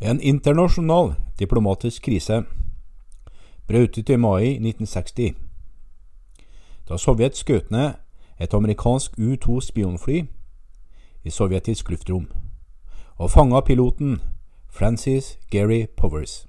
En 0.00 0.20
internasjonal 0.20 1.14
diplomatisk 1.38 2.02
krise 2.02 2.44
brøt 3.68 3.98
ut 3.98 4.10
i 4.10 4.16
mai 4.16 4.54
1960, 4.56 5.34
da 6.88 6.96
Sovjet 6.96 7.36
skjøt 7.36 7.68
ned 7.70 7.98
et 8.40 8.54
amerikansk 8.56 9.18
U-2 9.18 9.60
spionfly 9.60 10.22
i 11.24 11.30
sovjetisk 11.30 11.90
luftrom 11.92 12.30
og 13.20 13.30
fanga 13.30 13.60
piloten 13.60 14.22
Francis 14.72 15.38
Gary 15.50 15.84
Powers. 15.96 16.46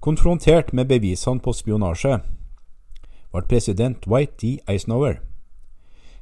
Konfrontert 0.00 0.74
med 0.76 0.92
bevisene 0.92 1.40
på 1.40 1.56
spionasje 1.56 2.20
ble 3.32 3.46
president 3.48 4.04
Dwight 4.04 4.36
D. 4.42 4.58
Eisenhower 4.68 5.22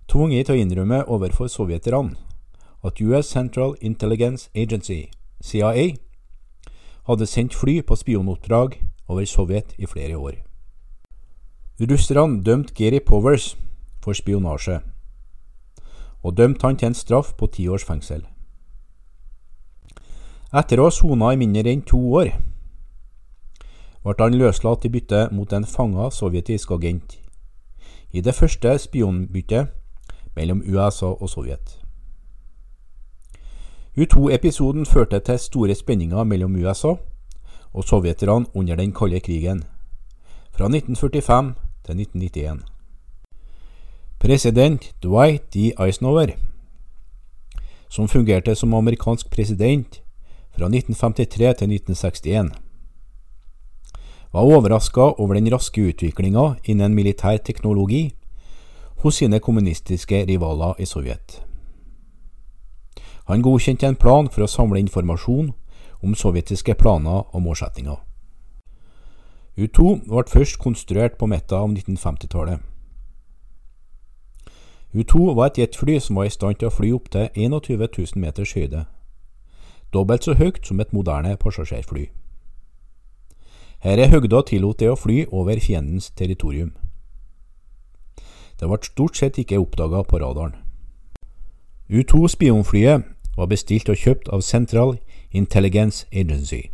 tvunget 0.06 0.46
til 0.46 0.54
å 0.54 0.62
innrømme 0.62 1.02
overfor 1.10 1.50
sovjeterne 1.50 2.27
at 2.84 3.00
US 3.00 3.26
Central 3.26 3.74
Intelligence 3.80 4.50
Agency, 4.54 5.02
CIA, 5.42 5.96
hadde 7.06 7.26
sendt 7.26 7.54
fly 7.54 7.80
på 7.82 7.96
spionoppdrag 7.96 8.82
over 9.08 9.24
Sovjet 9.24 9.74
i 9.78 9.86
flere 9.86 10.16
år. 10.18 10.32
Russerne 11.80 12.42
dømte 12.44 12.74
Geri 12.74 12.98
Powers 12.98 13.56
for 14.04 14.12
spionasje, 14.12 14.80
og 16.22 16.36
dømte 16.36 16.66
han 16.66 16.76
til 16.76 16.86
en 16.86 16.94
straff 16.94 17.32
på 17.38 17.46
ti 17.46 17.68
års 17.68 17.84
fengsel. 17.84 18.26
Etter 20.54 20.80
å 20.80 20.88
ha 20.88 20.94
sona 20.94 21.32
i 21.32 21.40
mindre 21.40 21.70
enn 21.70 21.84
to 21.86 22.00
år, 22.20 22.32
ble 24.02 24.14
han 24.18 24.38
løslatt 24.40 24.86
i 24.88 24.92
bytte 24.92 25.26
mot 25.32 25.52
en 25.52 25.66
fanga 25.68 26.10
sovjetisk 26.10 26.70
agent, 26.78 27.18
i 28.12 28.20
det 28.24 28.34
første 28.34 28.78
spionbyttet 28.78 29.74
mellom 30.36 30.62
USA 30.64 31.12
og 31.12 31.28
Sovjet. 31.28 31.77
U2-episoden 33.98 34.86
førte 34.86 35.18
til 35.26 35.38
store 35.42 35.74
spenninger 35.74 36.22
mellom 36.24 36.54
USA 36.54 36.92
og 37.74 37.84
sovjeterne 37.84 38.46
under 38.54 38.76
den 38.78 38.92
kalde 38.94 39.18
krigen, 39.20 39.64
fra 40.54 40.68
1945 40.70 41.54
til 41.86 42.00
1991. 42.00 42.62
President 44.20 44.86
Dwight 45.02 45.54
D. 45.54 45.72
Eisenhower, 45.80 46.30
som 47.90 48.08
fungerte 48.08 48.54
som 48.54 48.74
amerikansk 48.74 49.30
president 49.30 50.00
fra 50.54 50.70
1953 50.70 51.58
til 51.58 51.74
1961, 51.74 52.54
var 54.32 54.40
overraska 54.40 55.00
over 55.00 55.34
den 55.34 55.52
raske 55.52 55.88
utviklinga 55.88 56.54
innen 56.64 56.94
militær 56.94 57.36
teknologi 57.36 58.14
hos 59.02 59.14
sine 59.14 59.40
kommunistiske 59.40 60.24
rivaler 60.28 60.74
i 60.78 60.86
Sovjet. 60.86 61.47
Han 63.28 63.42
godkjente 63.42 63.86
en 63.86 63.96
plan 63.96 64.28
for 64.32 64.46
å 64.46 64.48
samle 64.48 64.80
informasjon 64.80 65.50
om 66.00 66.14
sovjetiske 66.16 66.74
planer 66.80 67.26
og 67.28 67.42
målsettinger. 67.44 67.98
U-2 69.58 69.88
ble 70.06 70.22
først 70.30 70.56
konstruert 70.62 71.18
på 71.20 71.26
midten 71.28 71.58
av 71.58 71.68
1950-tallet. 71.68 72.62
U-2 74.94 75.34
var 75.36 75.50
et 75.50 75.58
jetfly 75.60 75.98
som 76.00 76.16
var 76.16 76.28
i 76.28 76.32
stand 76.32 76.56
til 76.56 76.70
å 76.70 76.72
fly 76.72 76.92
opptil 76.96 77.28
21 77.34 77.90
000 77.98 78.22
meters 78.22 78.54
høyde, 78.56 78.86
dobbelt 79.92 80.24
så 80.24 80.36
høyt 80.38 80.62
som 80.64 80.80
et 80.80 80.94
moderne 80.96 81.34
passasjerfly. 81.36 82.06
Her 83.84 84.00
er 84.00 84.14
høgda 84.14 84.40
tillot 84.48 84.80
det 84.80 84.88
å 84.88 84.96
fly 84.96 85.26
over 85.28 85.60
fiendens 85.60 86.08
territorium. 86.16 86.72
Det 88.58 88.66
ble 88.66 88.80
stort 88.82 89.20
sett 89.20 89.36
ikke 89.38 89.60
oppdaga 89.60 90.00
på 90.08 90.22
radaren. 90.24 90.56
U-2 91.92 92.24
spionflyet 92.32 93.04
var 93.38 93.46
bestilt 93.46 93.88
og 93.88 93.96
kjøpt 93.96 94.28
av 94.34 94.42
Central 94.42 94.98
Intelligence 95.30 96.06
Agency, 96.12 96.66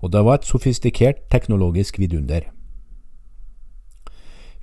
og 0.00 0.12
det 0.12 0.24
var 0.24 0.40
et 0.40 0.48
sofistikert 0.48 1.20
teknologisk 1.30 1.98
vidunder. 2.00 2.48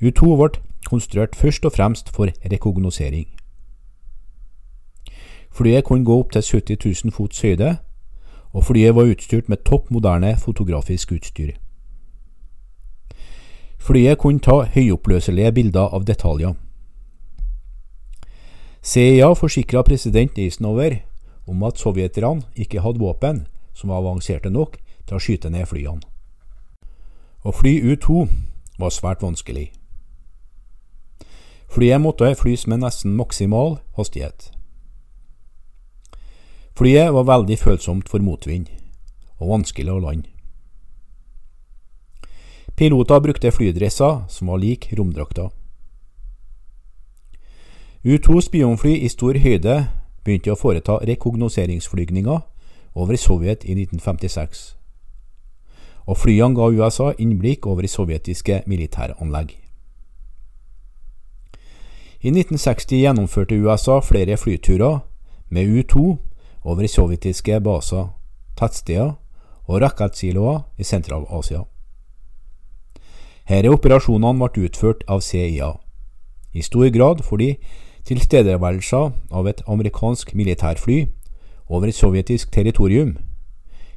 U-2 0.02 0.36
ble 0.38 0.49
konstruert 0.89 1.36
først 1.36 1.66
og 1.66 1.73
fremst 1.77 2.10
for 2.10 2.33
rekognosering. 2.52 3.27
Flyet 5.52 5.83
kunne 5.83 6.05
gå 6.05 6.20
opp 6.20 6.32
til 6.32 6.42
70 6.42 7.04
000 7.04 7.14
fots 7.14 7.42
høyde, 7.42 7.77
og 8.54 8.66
flyet 8.66 8.95
var 8.95 9.10
utstyrt 9.10 9.50
med 9.50 9.64
topp 9.66 9.92
moderne 9.92 10.36
fotografisk 10.38 11.11
utstyr. 11.11 11.52
Flyet 13.77 14.17
kunne 14.17 14.39
ta 14.39 14.64
høyoppløselige 14.73 15.52
bilder 15.52 15.94
av 15.94 16.05
detaljer. 16.05 16.54
CIA 18.87 19.33
forsikra 19.36 19.83
president 19.83 20.37
Eisenhower 20.39 20.93
om 21.45 21.64
at 21.67 21.75
sovjeterne 21.75 22.45
ikke 22.55 22.80
hadde 22.80 23.02
våpen 23.03 23.42
som 23.75 23.92
var 23.92 23.99
avanserte 23.99 24.48
nok 24.48 24.77
til 24.80 25.17
å 25.17 25.20
skyte 25.20 25.52
ned 25.52 25.67
flyene. 25.67 25.99
Å 27.43 27.52
fly 27.52 27.73
U-2 27.83 28.23
var 28.80 28.95
svært 28.95 29.26
vanskelig. 29.27 29.73
Flyet 31.67 31.99
måtte 31.99 32.31
flys 32.39 32.64
med 32.71 32.86
nesten 32.86 33.20
maksimal 33.20 33.81
hastighet. 33.99 34.53
Flyet 36.80 37.11
var 37.11 37.27
veldig 37.27 37.59
følsomt 37.59 38.08
for 38.08 38.23
motvind, 38.23 38.71
og 39.43 39.52
vanskelig 39.52 39.97
å 39.97 39.99
lande. 39.99 40.31
Piloter 42.80 43.20
brukte 43.20 43.52
flydresser 43.52 44.23
som 44.31 44.47
var 44.47 44.64
lik 44.64 44.93
romdrakter. 44.95 45.57
U-2 48.05 48.41
spionfly 48.41 48.93
i 49.02 49.09
stor 49.09 49.39
høyde 49.41 49.87
begynte 50.21 50.52
å 50.53 50.59
foreta 50.59 50.99
rekognoseringsflygninger 51.02 52.41
over 52.93 53.17
Sovjet 53.17 53.63
i 53.65 53.73
1956, 53.73 54.75
og 56.05 56.17
flyene 56.21 56.53
ga 56.53 56.67
USA 56.69 57.13
innblikk 57.17 57.65
over 57.65 57.87
sovjetiske 57.89 58.61
militæranlegg. 58.69 59.55
I 62.21 62.30
1960 62.30 63.02
gjennomførte 63.02 63.58
USA 63.58 63.97
flere 63.99 64.37
flyturer 64.37 64.99
med 65.49 65.65
U-2 65.65 66.17
over 66.64 66.87
sovjetiske 66.87 67.59
baser, 67.65 68.14
tettsteder 68.58 69.15
og 69.65 69.81
rakettsiloer 69.81 70.61
i 70.77 70.85
Sentral-Asia. 70.85 71.64
Disse 73.47 73.73
operasjonene 73.73 74.37
ble 74.37 74.69
utført 74.69 75.03
av 75.09 75.25
CIA, 75.25 75.73
i 76.53 76.61
stor 76.61 76.89
grad 76.93 77.25
fordi 77.25 77.55
tilstedeværelsen 78.08 79.14
av 79.32 79.48
et 79.48 79.62
amerikansk 79.68 80.34
militærfly 80.36 81.06
over 81.68 81.88
et 81.88 81.95
sovjetisk 81.95 82.52
territorium 82.52 83.18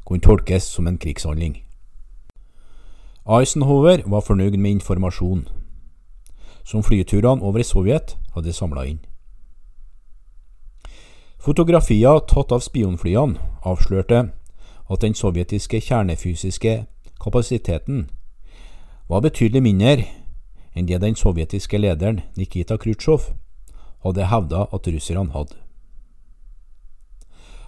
kunne 0.04 0.20
tolkes 0.20 0.62
som 0.62 0.86
en 0.86 0.98
krigshandling. 0.98 1.62
Eisenhower 3.30 4.02
var 4.06 4.20
fornøyd 4.20 4.56
med 4.56 4.70
informasjon 4.70 5.48
som 6.64 6.82
flyturene 6.82 7.42
over 7.42 7.62
Sovjet 7.62 8.16
hadde 8.34 8.52
samla 8.52 8.84
inn. 8.84 8.98
Fotografier 11.40 12.20
tatt 12.28 12.52
av 12.52 12.60
spionflyene 12.60 13.38
avslørte 13.64 14.24
at 14.90 15.02
den 15.02 15.14
sovjetiske 15.14 15.80
kjernefysiske 15.80 16.74
kapasiteten 17.22 18.08
var 19.08 19.22
betydelig 19.24 19.62
mindre 19.62 20.08
enn 20.74 20.88
det 20.90 21.00
den 21.02 21.16
sovjetiske 21.16 21.78
lederen 21.78 22.20
Nikita 22.36 22.76
Khrusjtsjov 22.76 23.30
hadde 24.04 24.26
hevda 24.26 24.66
at 24.72 24.86
russerne 24.86 25.32
hadde. 25.34 25.56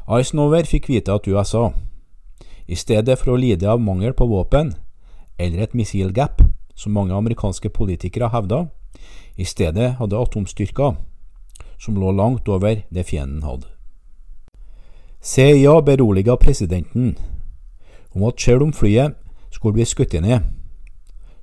Eisenhower 0.09 0.67
fikk 0.67 0.89
vite 0.91 1.13
at 1.15 1.29
USA, 1.29 1.71
i 2.67 2.77
stedet 2.77 3.19
for 3.19 3.35
å 3.35 3.39
lide 3.39 3.69
av 3.69 3.81
mangel 3.81 4.15
på 4.17 4.27
våpen 4.27 4.75
eller 5.39 5.63
et 5.63 5.75
missilgap, 5.75 6.43
som 6.75 6.93
mange 6.93 7.15
amerikanske 7.15 7.69
politikere 7.71 8.31
hevda, 8.33 8.67
i 9.37 9.45
stedet 9.45 9.95
hadde 9.99 10.19
atomstyrker 10.19 10.97
som 11.79 11.99
lå 11.99 12.13
langt 12.15 12.49
over 12.49 12.83
det 12.91 13.07
fienden 13.07 13.43
hadde. 13.43 13.67
CIA 15.23 15.81
beroliga 15.81 16.37
presidenten 16.37 17.17
om 18.15 18.25
at 18.27 18.41
selv 18.41 18.63
om 18.63 18.73
flyet 18.73 19.15
skulle 19.51 19.75
bli 19.79 19.85
skutt 19.87 20.13
ned, 20.13 20.41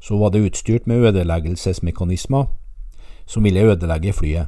så 0.02 0.18
var 0.18 0.30
det 0.30 0.44
utstyrt 0.44 0.88
med 0.88 1.08
ødeleggelsesmekanismer 1.08 2.46
som 3.28 3.44
ville 3.44 3.64
ødelegge 3.64 4.14
flyet. 4.14 4.48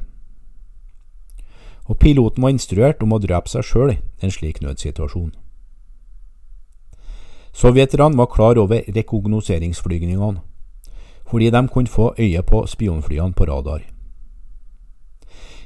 Og 1.91 1.97
piloten 1.99 2.43
var 2.43 2.53
instruert 2.53 3.01
om 3.03 3.11
å 3.11 3.19
drepe 3.19 3.51
seg 3.51 3.65
sjøl 3.67 3.89
i 3.91 3.97
en 4.23 4.31
slik 4.31 4.61
nødsituasjon. 4.63 5.33
Sovjeterne 7.51 8.15
var 8.15 8.29
klar 8.31 8.59
over 8.61 8.85
rekognoseringsflygningene, 8.95 10.39
fordi 11.27 11.49
de 11.51 11.61
kunne 11.67 11.91
få 11.91 12.13
øye 12.15 12.43
på 12.47 12.63
spionflyene 12.67 13.35
på 13.35 13.49
radar. 13.49 13.83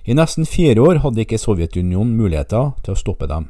I 0.06 0.18
nesten 0.18 0.50
fire 0.50 0.81
år 0.81 1.04
hadde 1.06 1.22
ikke 1.22 1.38
Sovjetunionen 1.38 2.18
muligheter 2.18 2.74
til 2.81 2.95
å 2.95 2.98
stoppe 2.98 3.30
dem. 3.30 3.45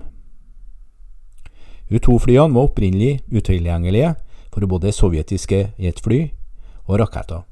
U-2-flyene 1.91 2.55
var 2.55 2.67
opprinnelig 2.67 3.21
utilgjengelige 3.31 4.15
for 4.51 4.67
både 4.67 4.91
sovjetiske 4.91 5.69
jetfly 5.79 6.21
og 6.87 6.99
raketter. 6.99 7.43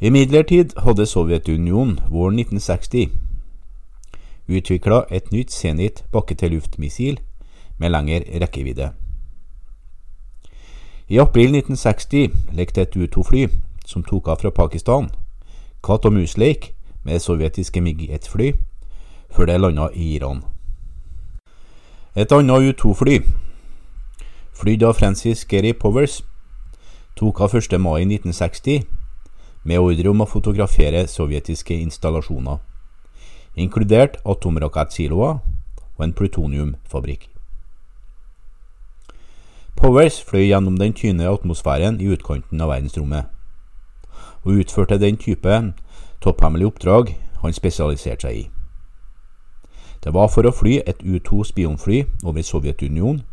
Imidlertid 0.00 0.78
hadde 0.80 1.08
Sovjetunionen 1.08 1.98
våren 2.08 2.40
1960 2.40 3.27
utvikla 4.48 5.04
et 5.10 5.32
nytt 5.32 5.52
Zenit 5.52 6.04
bakke-til-luft-missil 6.12 7.20
med 7.78 7.90
lengre 7.90 8.24
rekkevidde. 8.40 8.90
I 11.08 11.18
april 11.18 11.54
1960 11.54 12.52
lekte 12.52 12.82
et 12.82 12.96
U-2-fly 12.96 13.46
som 13.88 14.04
tok 14.04 14.28
av 14.28 14.42
fra 14.42 14.50
Pakistan, 14.52 15.08
katt 15.84 16.04
og 16.04 16.12
mus-leik 16.12 16.74
med 17.04 17.16
det 17.16 17.22
sovjetiske 17.24 17.80
MiG-1-fly, 17.80 18.52
før 19.32 19.48
det 19.48 19.60
landa 19.60 19.88
i 19.94 20.14
Iran. 20.16 20.42
Et 22.16 22.32
annet 22.32 22.72
U-2-fly, 22.72 23.22
flydd 24.60 24.84
av 24.84 24.98
Francis 24.98 25.44
Gary 25.48 25.72
Powers, 25.72 26.20
tok 27.16 27.40
av 27.40 27.56
1. 27.56 27.78
mai 27.80 28.04
1960 28.04 28.84
med 29.64 29.80
ordre 29.80 30.10
om 30.12 30.20
å 30.24 30.28
fotografere 30.28 31.06
sovjetiske 31.08 31.76
installasjoner, 31.76 32.58
inkludert 33.58 34.18
atomrakettsiloer 34.24 35.38
og 35.98 36.04
en 36.04 36.14
plutoniumfabrikk. 36.14 37.28
Powers 39.78 40.18
fløy 40.26 40.48
gjennom 40.48 40.78
den 40.78 40.92
tynne 40.92 41.28
atmosfæren 41.30 42.00
i 42.02 42.08
utkanten 42.10 42.60
av 42.60 42.72
verdensrommet, 42.72 43.26
og 44.42 44.58
utførte 44.62 44.98
den 44.98 45.16
type 45.16 45.54
topphemmelige 46.20 46.72
oppdrag 46.72 47.14
han 47.42 47.54
spesialiserte 47.54 48.26
seg 48.26 48.40
i. 48.40 48.44
Det 50.04 50.14
var 50.14 50.30
for 50.30 50.46
å 50.46 50.54
fly 50.54 50.80
et 50.86 51.02
U-2 51.02 51.44
spionfly 51.46 52.04
over 52.24 52.42
Sovjetunionen 52.42 53.24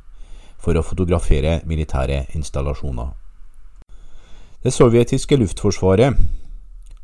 for 0.57 0.77
å 0.77 0.85
fotografere 0.85 1.59
militære 1.65 2.25
installasjoner. 2.37 3.11
Det 4.63 4.73
sovjetiske 4.73 5.37
luftforsvaret 5.37 6.17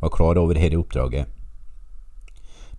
var 0.01 0.09
klar 0.09 0.37
over 0.41 0.57
dette 0.57 0.77
oppdraget, 0.77 1.27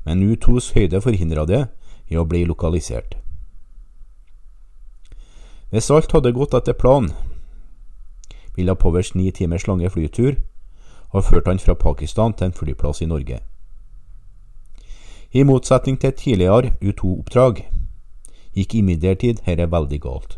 men 0.05 0.23
U-2s 0.23 0.73
høyde 0.75 1.01
forhindra 1.01 1.45
det 1.47 1.67
i 2.11 2.19
å 2.19 2.25
bli 2.29 2.45
lokalisert. 2.47 3.17
Hvis 5.73 5.91
alt 5.91 6.13
hadde 6.13 6.35
gått 6.37 6.55
etter 6.55 6.77
planen, 6.77 7.15
ville 8.57 8.75
Powers 8.77 9.15
ni 9.15 9.31
timers 9.33 9.67
lange 9.67 9.89
flytur 9.91 10.37
ha 11.15 11.23
ført 11.25 11.49
han 11.49 11.63
fra 11.63 11.75
Pakistan 11.75 12.35
til 12.37 12.51
en 12.51 12.57
flyplass 12.57 13.01
i 13.01 13.09
Norge. 13.09 13.39
I 15.33 15.45
motsetning 15.49 15.97
til 16.01 16.13
tidligere 16.13 16.75
U-2-oppdrag 16.83 17.63
gikk 18.53 18.75
imidlertid 18.75 19.41
dette 19.47 19.71
veldig 19.73 20.01
galt. 20.05 20.37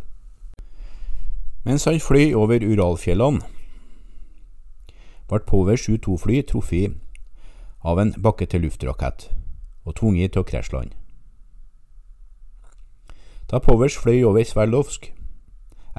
Mens 1.65 1.89
han 1.91 1.99
fløy 1.99 2.35
over 2.39 2.63
Uralfjellene, 2.63 3.43
ble 5.27 5.41
Powers 5.49 5.89
U-2-fly 5.89 6.45
truffet 6.47 6.95
av 7.83 7.99
en 7.99 8.15
bakke-til-luft-rakett 8.15 9.33
og 9.85 9.97
tvunget 9.97 10.33
til 10.33 10.43
å 10.43 10.49
krasjlande. 10.49 10.97
Da 13.51 13.59
Powers 13.59 13.97
fløy 14.01 14.25
over 14.25 14.45
Sverdlovsk, 14.45 15.13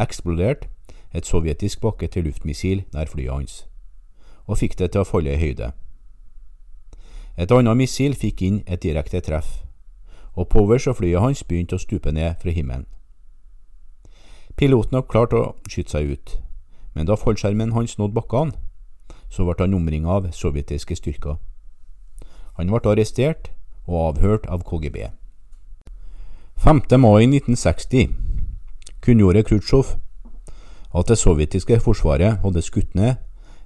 eksploderte 0.01 0.67
et 1.13 1.25
sovjetisk 1.25 1.81
bakke-til-luft-missil 1.81 2.83
nær 2.93 3.07
flyet 3.07 3.31
hans, 3.31 3.53
og 4.47 4.57
fikk 4.57 4.79
det 4.79 4.91
til 4.91 5.05
å 5.05 5.07
falle 5.07 5.35
i 5.35 5.39
høyde. 5.39 5.71
Et 7.37 7.51
annet 7.51 7.77
missil 7.77 8.15
fikk 8.15 8.41
inn 8.41 8.63
et 8.67 8.83
direkte 8.83 9.21
treff, 9.21 9.61
og 10.35 10.49
Powers 10.49 10.87
og 10.87 10.97
flyet 10.99 11.21
hans 11.21 11.43
begynte 11.43 11.77
å 11.77 11.81
stupe 11.81 12.11
ned 12.11 12.35
fra 12.41 12.51
himmelen. 12.51 12.87
Piloten 14.55 14.95
hadde 14.95 15.11
klart 15.11 15.33
å 15.35 15.55
skyte 15.67 15.91
seg 15.91 16.11
ut, 16.11 16.37
men 16.95 17.07
da 17.07 17.17
fallskjermen 17.19 17.75
hans 17.75 17.97
nådde 17.99 18.15
bakkene, 18.15 18.55
så 19.29 19.43
ble 19.43 19.55
han 19.59 19.75
omringet 19.75 20.11
av 20.11 20.31
sovjetiske 20.31 20.95
styrker. 20.95 21.37
Han 22.55 22.71
ble 22.71 22.91
arrestert 22.91 23.51
og 23.87 23.99
avhørt 24.07 24.47
av 24.51 24.63
KGB. 24.63 25.09
5. 26.55 26.81
mai 26.99 27.25
1960 27.25 28.09
kunngjorde 29.01 29.43
Khrusjtsjov 29.43 29.97
at 30.95 31.11
det 31.11 31.19
sovjetiske 31.19 31.79
forsvaret 31.83 32.41
hadde 32.41 32.63
skutt 32.65 32.95
ned 32.95 33.21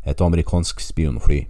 et 0.05 0.21
amerikansk 0.21 0.81
spionfly 0.81 1.45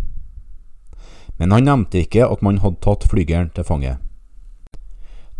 men 1.39 1.51
han 1.55 1.63
nevnte 1.63 2.03
ikke 2.03 2.27
at 2.27 2.41
man 2.43 2.59
hadde 2.59 2.83
tatt 2.83 3.07
flygeren 3.07 3.49
til 3.55 3.63
fange. 3.63 3.95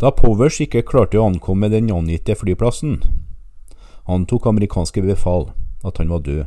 Da 0.00 0.10
Powers 0.16 0.56
ikke 0.64 0.82
klarte 0.88 1.20
å 1.20 1.26
ankomme 1.28 1.68
den 1.68 1.90
angitte 1.92 2.34
flyplassen, 2.40 3.02
antok 4.08 4.48
amerikanske 4.48 5.04
befal 5.04 5.50
at 5.84 6.00
han 6.00 6.08
var 6.08 6.24
død, 6.24 6.46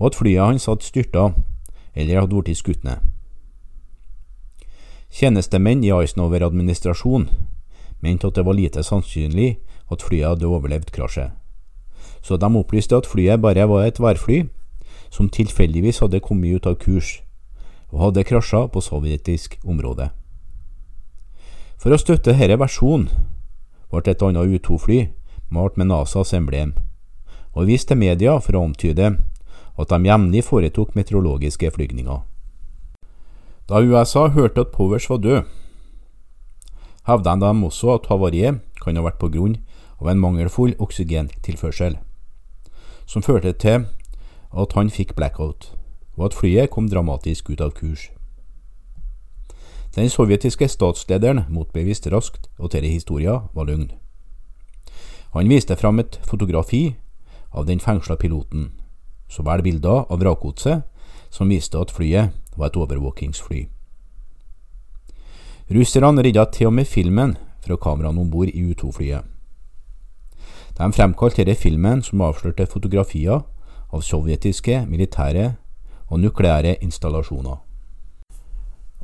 og 0.00 0.08
at 0.08 0.16
flyet 0.16 0.40
hans 0.40 0.68
hadde 0.70 0.88
styrta 0.88 1.26
eller 1.92 2.22
hadde 2.22 2.32
blitt 2.32 2.56
skutt 2.56 2.80
ned. 2.84 3.04
Tjenestemenn 5.16 5.80
i 5.84 5.88
Eisenhower-administrasjonen 5.96 7.30
mente 8.04 8.28
at 8.28 8.36
det 8.36 8.42
var 8.44 8.52
lite 8.58 8.82
sannsynlig 8.84 9.54
at 9.88 10.02
flyet 10.04 10.28
hadde 10.28 10.50
overlevd 10.50 10.90
krasjet, 10.92 11.30
så 12.20 12.36
de 12.36 12.50
opplyste 12.60 12.98
at 12.98 13.08
flyet 13.08 13.40
bare 13.40 13.64
var 13.70 13.86
et 13.86 14.00
værfly 14.00 14.42
som 15.08 15.30
tilfeldigvis 15.32 16.02
hadde 16.04 16.20
kommet 16.20 16.58
ut 16.58 16.68
av 16.68 16.76
kurs 16.84 17.14
og 17.88 18.02
hadde 18.02 18.26
krasja 18.28 18.66
på 18.68 18.84
sovjetisk 18.84 19.56
område. 19.64 20.10
For 21.80 21.96
å 21.96 22.02
støtte 22.02 22.36
denne 22.36 22.60
versjonen 22.60 23.08
ble 23.88 24.04
et 24.12 24.28
annet 24.28 24.52
U-2-fly 24.52 25.00
malt 25.48 25.80
med 25.80 25.88
NASAs 25.94 26.36
emblem, 26.36 26.76
og 27.56 27.72
vist 27.72 27.88
til 27.88 28.04
media 28.04 28.36
for 28.36 28.52
å 28.52 28.66
antyde 28.68 29.14
at 29.16 29.88
de 29.88 30.12
jevnlig 30.12 30.44
foretok 30.44 30.92
meteorologiske 30.92 31.72
flygninger. 31.72 32.20
Da 33.68 33.80
USA 33.82 34.28
hørte 34.28 34.60
at 34.60 34.72
Powers 34.72 35.10
var 35.10 35.16
død, 35.16 35.42
hevdet 37.06 37.40
de 37.40 37.64
også 37.66 37.94
at 37.94 38.06
havariet 38.06 38.60
kan 38.82 38.96
ha 38.96 39.02
vært 39.02 39.18
på 39.18 39.30
grunn 39.34 39.56
av 40.00 40.10
en 40.12 40.20
mangelfull 40.22 40.76
oksygentilførsel, 40.78 41.98
som 43.06 43.22
førte 43.22 43.52
til 43.52 43.88
at 44.54 44.78
han 44.78 44.90
fikk 44.90 45.16
blackout 45.18 45.72
og 46.16 46.30
at 46.30 46.34
flyet 46.34 46.70
kom 46.70 46.88
dramatisk 46.88 47.50
ut 47.50 47.60
av 47.60 47.74
kurs. 47.76 48.08
Den 49.96 50.10
sovjetiske 50.12 50.68
statslederen 50.68 51.44
motbeviste 51.48 52.12
raskt 52.12 52.48
at 52.60 52.72
denne 52.72 52.92
historien 52.92 53.48
var 53.56 53.68
løgn. 53.68 53.90
Han 55.32 55.48
viste 55.48 55.76
fram 55.76 56.00
et 56.00 56.18
fotografi 56.24 56.96
av 57.52 57.66
den 57.66 57.80
fengsla 57.80 58.16
piloten, 58.16 58.70
så 59.28 59.42
vel 59.42 59.64
bilder 59.64 60.04
av 60.06 60.20
vrakgodset 60.20 60.84
som 61.32 61.48
viste 61.50 61.80
at 61.80 61.92
flyet 61.92 62.32
var 62.56 62.66
et 62.66 62.76
overvåkingsfly. 62.76 63.66
Russerne 65.70 66.22
redda 66.22 66.44
til 66.52 66.66
og 66.66 66.72
med 66.72 66.84
filmen 66.84 67.36
fra 67.64 67.76
kameraene 67.76 68.20
om 68.20 68.30
bord 68.30 68.48
i 68.48 68.62
U-2-flyet. 68.62 69.24
De 70.78 70.92
fremkalte 70.92 71.44
denne 71.44 71.56
filmen 71.56 72.02
som 72.02 72.20
avslørte 72.20 72.66
fotografier 72.66 73.42
av 73.92 74.02
sovjetiske 74.02 74.84
militære 74.86 75.54
og 76.08 76.20
nukleære 76.20 76.76
installasjoner. 76.84 77.56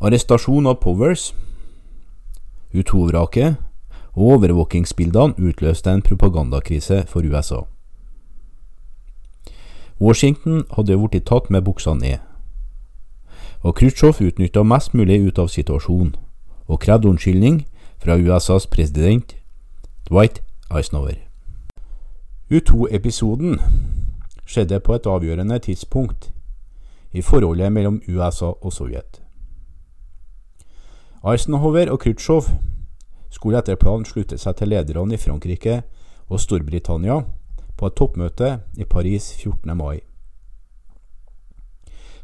Arrestasjon 0.03 0.67
av 0.67 0.81
Powers, 0.83 1.33
U-2-vraket 2.75 3.57
og 4.13 4.37
overvåkingsbildene 4.37 5.39
utløste 5.39 5.91
en 5.91 6.03
propagandakrise 6.03 7.05
for 7.09 7.25
USA. 7.25 7.63
Washington 10.01 10.65
hadde 10.77 10.99
blitt 10.99 11.27
tatt 11.27 11.51
med 11.51 11.65
buksa 11.65 11.95
ned, 11.95 12.19
og 13.63 13.75
Khrusjtsjov 13.79 14.21
utnytta 14.21 14.63
mest 14.67 14.95
mulig 14.95 15.21
ut 15.23 15.39
av 15.39 15.49
situasjonen 15.49 16.17
og 16.67 16.81
krevde 16.83 17.09
unnskyldning 17.09 17.63
fra 18.03 18.17
USAs 18.19 18.67
president 18.67 19.37
Dwight 20.09 20.43
Eisenhower. 20.71 21.17
U-2-episoden 22.51 23.61
skjedde 24.45 24.81
på 24.81 24.95
et 24.95 25.07
avgjørende 25.07 25.59
tidspunkt 25.59 26.33
i 27.13 27.23
forholdet 27.23 27.73
mellom 27.73 28.03
USA 28.09 28.53
og 28.61 28.73
Sovjet. 28.73 29.23
Eisenhower 31.23 31.91
og 31.91 32.01
Khrusjtsjov 32.03 32.51
skulle 33.31 33.59
etter 33.63 33.79
planen 33.79 34.05
slutte 34.05 34.39
seg 34.39 34.59
til 34.59 34.75
lederne 34.75 35.15
i 35.15 35.21
Frankrike 35.21 35.83
og 36.29 36.41
Storbritannia 36.41 37.23
på 37.79 37.87
et 37.87 37.97
toppmøte 37.97 38.57
i 38.77 38.85
Paris 38.85 39.33
14. 39.39 39.77
mai. 39.77 40.01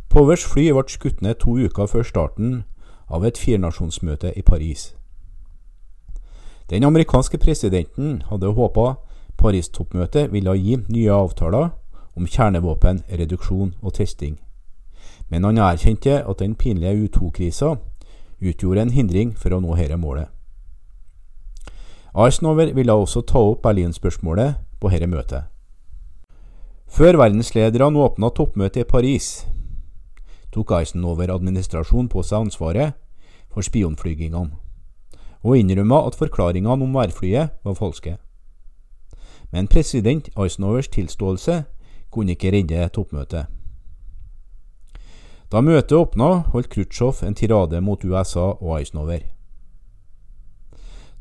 Powers 0.08 0.44
fly 0.44 0.70
ble 0.72 0.84
skutt 0.88 1.22
ned 1.22 1.40
to 1.42 1.58
uker 1.58 1.86
før 1.86 2.02
starten 2.02 2.64
av 3.08 3.24
et 3.24 3.38
firnasjonsmøte 3.38 4.32
i 4.36 4.42
Paris. 4.42 4.94
Den 6.70 6.84
amerikanske 6.84 7.38
presidenten 7.38 8.22
hadde 8.28 8.52
håpa 8.52 8.94
Paris-toppmøtet 9.38 10.32
ville 10.32 10.56
gi 10.58 10.76
nye 10.88 11.12
avtaler 11.12 11.70
om 12.16 12.26
kjernevåpen, 12.26 13.04
reduksjon 13.08 13.74
og 13.82 13.94
testing 13.94 14.38
men 15.28 15.44
han 15.44 15.60
erkjente 15.60 16.22
at 16.24 16.40
den 16.40 16.54
pinlige 16.54 17.08
U2-krisa 17.08 17.76
utgjorde 18.40 18.82
en 18.82 18.94
hindring 18.94 19.34
for 19.36 19.52
å 19.52 19.60
nå 19.60 19.76
dette 19.76 19.98
målet. 20.00 20.28
Eisenhower 22.18 22.72
ville 22.74 22.94
også 22.94 23.22
ta 23.28 23.42
opp 23.50 23.62
Berlin-spørsmålet 23.66 24.56
på 24.80 24.90
dette 24.90 25.10
møtet. 25.10 25.44
Før 26.88 27.18
verdenslederne 27.20 28.00
åpna 28.00 28.30
toppmøtet 28.32 28.86
i 28.86 28.88
Paris, 28.88 29.44
tok 30.58 30.72
Eisenhower-administrasjonen 30.74 32.08
på 32.10 32.24
seg 32.26 32.48
ansvaret 32.48 32.96
for 33.52 33.62
spionflygingene, 33.62 34.50
og 35.46 35.58
innrømma 35.58 36.02
at 36.08 36.18
forklaringene 36.18 36.88
om 36.88 36.96
værflyet 36.96 37.54
var 37.64 37.78
falske. 37.78 38.18
men 39.50 39.66
president 39.66 40.28
Eisenhowers 40.36 40.88
tilståelse 40.88 41.64
kunne 42.10 42.34
ikke 42.34 42.50
redde 42.52 42.88
toppmøtet. 42.88 43.46
Da 45.52 45.60
møtet 45.60 45.96
åpna, 45.96 46.42
holdt 46.52 46.68
Khrusjtsjov 46.68 47.22
en 47.24 47.34
tirade 47.34 47.80
mot 47.80 48.04
USA 48.04 48.52
og 48.60 48.80
Eisenhower. 48.80 49.22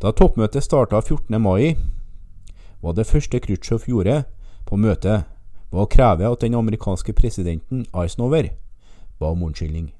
Da 0.02 0.12
toppmøtet 0.12 0.64
starta 0.64 1.00
14. 1.00 1.42
mai, 1.42 1.78
var 2.82 2.92
det 2.94 3.08
første 3.08 3.40
Khrusjtsjov 3.40 3.88
gjorde 3.88 4.24
på 4.68 4.76
møtet, 4.76 5.24
var 5.72 5.88
å 5.88 5.92
kreve 5.92 6.28
at 6.28 6.42
den 6.42 6.60
amerikanske 6.60 7.14
presidenten 7.14 7.86
Eisenhower 7.96 8.52
ba 9.20 9.32
om 9.32 9.44
unnskyldning. 9.44 9.92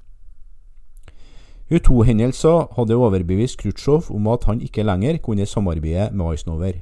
U2-hendelser 1.70 2.72
hadde 2.76 2.96
overbevist 2.96 3.58
Khrusjtsjov 3.60 4.08
om 4.14 4.28
at 4.32 4.44
han 4.48 4.60
ikke 4.64 4.82
lenger 4.82 5.18
kunne 5.20 5.46
samarbeide 5.46 6.10
med 6.12 6.32
Eisenhower, 6.32 6.80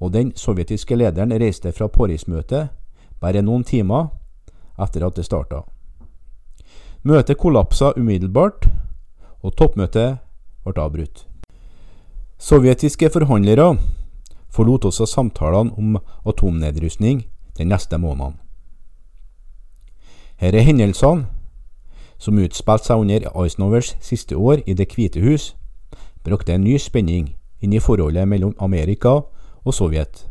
og 0.00 0.12
den 0.12 0.32
sovjetiske 0.36 0.96
lederen 0.96 1.32
reiste 1.32 1.72
fra 1.72 1.88
Paris-møtet 1.88 2.68
bare 3.20 3.42
noen 3.42 3.64
timer 3.64 4.12
etter 4.78 5.06
at 5.06 5.16
det 5.16 5.26
starta. 5.26 5.64
Møtet 7.04 7.38
kollapsa 7.38 7.92
umiddelbart, 7.96 8.68
og 9.42 9.56
toppmøtet 9.58 10.20
ble 10.64 10.80
avbrutt. 10.80 11.26
Sovjetiske 12.38 13.10
forhandlere 13.10 13.74
forlot 14.54 14.86
også 14.88 15.06
samtalene 15.06 15.74
om 15.78 15.98
atomnedrustning 16.26 17.24
den 17.58 17.68
neste 17.68 17.98
måneden. 17.98 18.38
Her 20.36 20.54
er 20.54 20.66
hendelsene 20.66 21.26
som 22.24 22.38
utspilte 22.40 22.88
seg 22.88 23.02
under 23.04 23.26
Eisenhowers 23.36 23.92
siste 24.00 24.36
år 24.36 24.62
i 24.66 24.74
Det 24.74 24.88
hvite 24.94 25.20
hus, 25.20 25.52
brakte 26.24 26.54
en 26.54 26.64
ny 26.64 26.78
spenning 26.80 27.34
inn 27.60 27.74
i 27.76 27.82
forholdet 27.84 28.28
mellom 28.28 28.54
Amerika 28.58 29.20
og 29.64 29.74
Sovjet, 29.76 30.24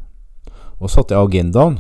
og 0.82 0.90
satte 0.90 1.18
agendaen 1.18 1.80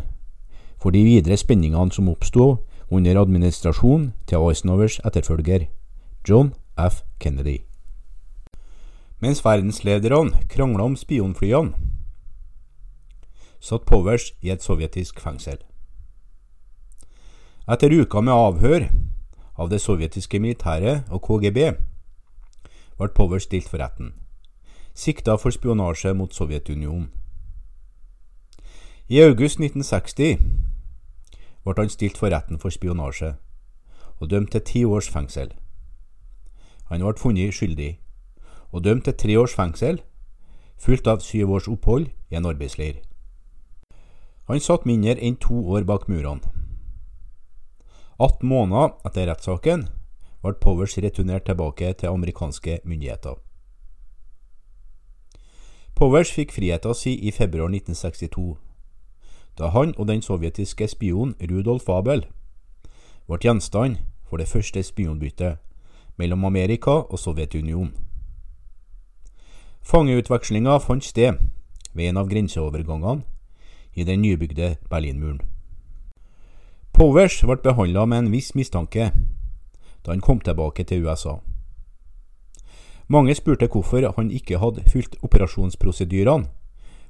for 0.77 0.93
de 0.93 1.01
videre 1.03 1.38
spenningene 1.38 1.91
som 1.91 2.12
oppsto 2.12 2.65
under 2.93 3.17
administrasjonen 3.22 4.12
til 4.29 4.46
Eisenhowers 4.50 5.00
etterfølger, 5.05 5.65
John 6.29 6.53
F. 6.77 7.01
Kennedy. 7.20 7.63
Mens 9.20 9.41
verdenslederne 9.46 10.46
krangla 10.50 10.84
om 10.84 10.96
spionflyene, 11.00 11.74
satt 13.63 13.86
Powers 13.88 14.34
i 14.43 14.51
et 14.51 14.62
sovjetisk 14.62 15.22
fengsel. 15.24 15.58
Etter 17.72 17.96
uka 17.96 18.20
med 18.20 18.36
avhør 18.36 18.89
av 19.57 19.69
det 19.69 19.81
sovjetiske 19.81 20.39
militæret 20.39 21.10
og 21.10 21.22
KGB 21.22 21.60
ble 22.98 23.10
Powers 23.15 23.48
stilt 23.48 23.69
for 23.69 23.81
retten, 23.81 24.13
sikta 24.93 25.36
for 25.38 25.53
spionasje 25.53 26.13
mot 26.13 26.33
Sovjetunionen. 26.33 27.10
I 29.10 29.19
august 29.22 29.60
1960 29.60 30.38
ble 31.63 31.74
han 31.77 31.89
stilt 31.89 32.17
for 32.17 32.31
retten 32.33 32.60
for 32.60 32.74
spionasje 32.74 33.36
og 34.19 34.29
dømt 34.29 34.51
til 34.51 34.62
ti 34.62 34.86
års 34.86 35.10
fengsel. 35.10 35.51
Han 36.89 37.03
ble 37.03 37.17
funnet 37.19 37.53
skyldig 37.53 37.98
og 38.72 38.83
dømt 38.83 39.05
til 39.05 39.17
tre 39.17 39.39
års 39.39 39.53
fengsel, 39.53 40.01
fulgt 40.77 41.07
av 41.07 41.22
syv 41.22 41.51
års 41.57 41.67
opphold 41.67 42.07
i 42.31 42.39
en 42.39 42.45
arbeidsleir. 42.50 43.01
Han 44.50 44.60
satt 44.60 44.88
mindre 44.89 45.15
enn 45.19 45.38
to 45.39 45.62
år 45.75 45.86
bak 45.88 46.10
murene. 46.10 46.52
18 48.20 48.48
måneder 48.48 48.93
etter 49.05 49.27
rettssaken 49.27 49.88
ble 50.43 50.53
Powers 50.62 50.98
returnert 50.98 51.46
tilbake 51.46 51.93
til 51.93 52.12
amerikanske 52.12 52.79
myndigheter. 52.86 53.39
Powers 55.96 56.32
fikk 56.32 56.51
friheten 56.51 56.93
sin 56.93 57.20
i 57.20 57.32
februar 57.32 57.70
1962, 57.70 58.58
da 59.58 59.70
han 59.70 59.93
og 59.98 60.08
den 60.08 60.22
sovjetiske 60.22 60.88
spionen 60.88 61.36
Rudolf 61.51 61.89
Abel 61.89 62.25
ble 63.27 63.38
gjenstand 63.41 63.98
for 64.29 64.38
det 64.38 64.48
første 64.48 64.84
spionbyttet 64.84 65.58
mellom 66.17 66.46
Amerika 66.46 66.89
og 66.89 67.20
Sovjetunionen. 67.20 67.93
Fangeutvekslinga 69.82 70.77
fant 70.77 71.03
sted 71.03 71.39
ved 71.93 72.10
en 72.10 72.17
av 72.17 72.29
grenseovergangene 72.29 73.24
i 73.93 74.03
den 74.03 74.22
nybygde 74.22 74.75
Berlinmuren. 74.89 75.52
Powers 76.94 77.40
ble 77.42 77.56
behandla 77.58 78.06
med 78.06 78.20
en 78.22 78.28
viss 78.30 78.52
mistanke 78.54 79.08
da 80.06 80.12
han 80.12 80.22
kom 80.22 80.44
tilbake 80.46 80.84
til 80.86 81.08
USA. 81.08 81.40
Mange 83.10 83.34
spurte 83.34 83.66
hvorfor 83.66 84.06
han 84.16 84.30
ikke 84.30 84.60
hadde 84.62 84.86
fulgt 84.92 85.18
operasjonsprosedyrene 85.26 86.52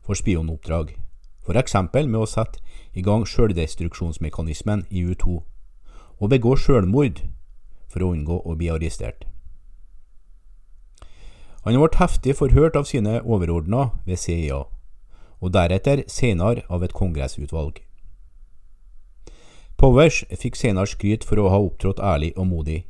for 0.06 0.16
spionoppdrag, 0.16 0.96
f.eks. 1.44 1.76
med 1.92 2.16
å 2.16 2.30
sette 2.30 2.64
i 2.96 3.04
gang 3.04 3.28
sjøldestruksjonsmekanismen 3.28 4.86
i 4.90 5.04
U2 5.04 5.42
og 5.42 6.32
begå 6.32 6.56
sjølmord 6.56 7.26
for 7.92 8.08
å 8.08 8.16
unngå 8.16 8.40
å 8.40 8.56
bli 8.56 8.72
arrestert. 8.72 9.28
Han 11.68 11.76
ble 11.76 11.96
heftig 12.00 12.40
forhørt 12.40 12.80
av 12.80 12.88
sine 12.88 13.20
overordna 13.20 13.90
ved 14.08 14.20
CIA 14.20 14.64
og 15.44 15.52
deretter 15.52 16.08
senere 16.08 16.64
av 16.72 16.88
et 16.88 16.96
kongressutvalg. 16.96 17.84
Powers 19.84 20.22
fikk 20.40 20.56
senere 20.56 20.88
skryt 20.88 21.26
for 21.28 21.42
å 21.44 21.50
ha 21.52 21.58
opptrådt 21.60 21.98
ærlig 22.00 22.30
og 22.40 22.46
modig, 22.48 22.86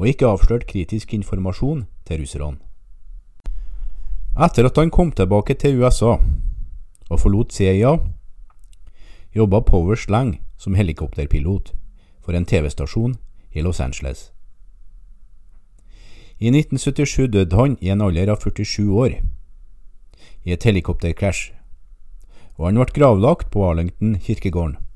og 0.00 0.06
ikke 0.08 0.30
avslørt 0.30 0.64
kritisk 0.70 1.12
informasjon 1.12 1.82
til 2.08 2.22
russerne. 2.22 2.56
Etter 4.32 4.64
at 4.64 4.80
han 4.80 4.88
kom 4.88 5.10
tilbake 5.12 5.58
til 5.60 5.82
USA 5.82 6.14
og 6.16 7.20
forlot 7.20 7.52
CIA, 7.52 7.98
jobba 9.36 9.60
Powers 9.60 10.08
lenge 10.08 10.40
som 10.56 10.80
helikopterpilot 10.80 11.74
for 12.24 12.32
en 12.32 12.48
TV-stasjon 12.48 13.18
i 13.52 13.60
Los 13.60 13.84
Angeles. 13.84 14.30
I 16.40 16.48
1977 16.48 17.28
døde 17.36 17.60
han 17.60 17.76
i 17.84 17.92
en 17.92 18.00
alder 18.00 18.32
av 18.32 18.40
47 18.40 18.88
år 18.88 19.20
i 20.48 20.56
et 20.56 20.64
helikopterkrasj 20.64 21.50
og 22.56 22.70
han 22.70 22.80
ble 22.80 22.92
gravlagt 22.96 23.52
på 23.52 23.68
Arlington 23.68 24.16
kirkegården. 24.24 24.87